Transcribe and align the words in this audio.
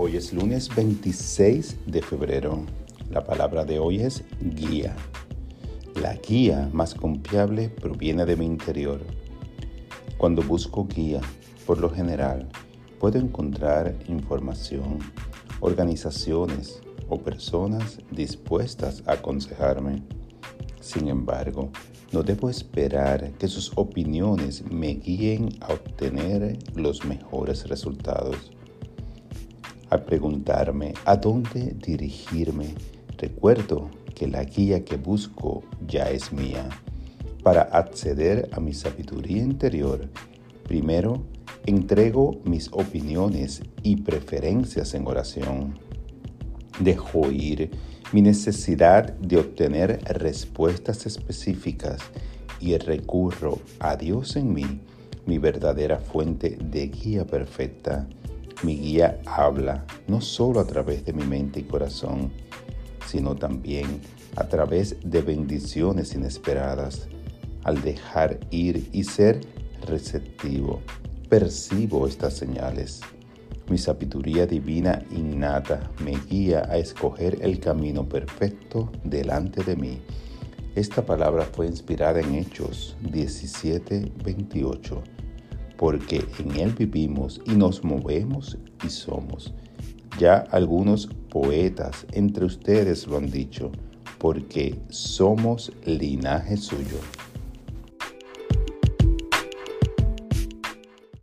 Hoy 0.00 0.16
es 0.16 0.32
lunes 0.32 0.72
26 0.76 1.78
de 1.86 2.02
febrero. 2.02 2.64
La 3.10 3.24
palabra 3.24 3.64
de 3.64 3.80
hoy 3.80 4.00
es 4.00 4.22
guía. 4.54 4.94
La 6.00 6.14
guía 6.14 6.70
más 6.72 6.94
confiable 6.94 7.68
proviene 7.68 8.24
de 8.24 8.36
mi 8.36 8.46
interior. 8.46 9.00
Cuando 10.16 10.40
busco 10.42 10.86
guía, 10.86 11.20
por 11.66 11.78
lo 11.78 11.90
general, 11.90 12.48
puedo 13.00 13.18
encontrar 13.18 13.92
información, 14.06 15.00
organizaciones 15.58 16.80
o 17.08 17.18
personas 17.18 17.98
dispuestas 18.12 19.02
a 19.04 19.14
aconsejarme. 19.14 20.04
Sin 20.80 21.08
embargo, 21.08 21.70
no 22.12 22.22
debo 22.22 22.48
esperar 22.48 23.32
que 23.32 23.48
sus 23.48 23.72
opiniones 23.74 24.62
me 24.70 24.94
guíen 24.94 25.48
a 25.60 25.72
obtener 25.72 26.56
los 26.76 27.04
mejores 27.04 27.68
resultados. 27.68 28.52
Al 29.90 30.04
preguntarme 30.04 30.92
a 31.06 31.16
dónde 31.16 31.74
dirigirme, 31.82 32.74
recuerdo 33.16 33.88
que 34.14 34.26
la 34.26 34.44
guía 34.44 34.84
que 34.84 34.96
busco 34.96 35.62
ya 35.86 36.10
es 36.10 36.30
mía. 36.30 36.68
Para 37.42 37.62
acceder 37.62 38.50
a 38.52 38.60
mi 38.60 38.74
sabiduría 38.74 39.42
interior, 39.42 40.06
primero 40.64 41.22
entrego 41.64 42.38
mis 42.44 42.68
opiniones 42.72 43.62
y 43.82 43.96
preferencias 43.96 44.92
en 44.92 45.06
oración. 45.06 45.78
Dejo 46.80 47.30
ir 47.30 47.70
mi 48.12 48.20
necesidad 48.20 49.14
de 49.14 49.38
obtener 49.38 50.00
respuestas 50.04 51.06
específicas 51.06 52.02
y 52.60 52.76
recurro 52.76 53.58
a 53.80 53.96
Dios 53.96 54.36
en 54.36 54.52
mí, 54.52 54.80
mi 55.24 55.38
verdadera 55.38 55.98
fuente 55.98 56.58
de 56.60 56.88
guía 56.88 57.26
perfecta 57.26 58.06
mi 58.62 58.76
guía 58.76 59.20
habla 59.24 59.84
no 60.08 60.20
solo 60.20 60.60
a 60.60 60.66
través 60.66 61.04
de 61.04 61.12
mi 61.12 61.24
mente 61.24 61.60
y 61.60 61.64
corazón, 61.64 62.32
sino 63.06 63.36
también 63.36 64.00
a 64.36 64.48
través 64.48 64.96
de 65.04 65.22
bendiciones 65.22 66.14
inesperadas. 66.14 67.08
Al 67.64 67.80
dejar 67.82 68.38
ir 68.50 68.88
y 68.92 69.04
ser 69.04 69.40
receptivo, 69.86 70.80
percibo 71.28 72.06
estas 72.06 72.34
señales. 72.34 73.00
Mi 73.68 73.78
sabiduría 73.78 74.46
divina 74.46 75.04
innata 75.10 75.90
me 76.02 76.16
guía 76.28 76.66
a 76.68 76.78
escoger 76.78 77.38
el 77.42 77.60
camino 77.60 78.08
perfecto 78.08 78.90
delante 79.04 79.62
de 79.62 79.76
mí. 79.76 80.00
Esta 80.74 81.04
palabra 81.04 81.44
fue 81.44 81.66
inspirada 81.66 82.20
en 82.20 82.34
Hechos 82.34 82.96
17:28 83.02 85.17
porque 85.78 86.22
en 86.40 86.56
Él 86.58 86.74
vivimos 86.76 87.40
y 87.46 87.52
nos 87.52 87.82
movemos 87.84 88.58
y 88.84 88.90
somos. 88.90 89.54
Ya 90.18 90.44
algunos 90.50 91.06
poetas 91.30 92.04
entre 92.12 92.44
ustedes 92.44 93.06
lo 93.06 93.16
han 93.16 93.30
dicho, 93.30 93.70
porque 94.18 94.78
somos 94.90 95.72
linaje 95.86 96.56
suyo. 96.56 96.98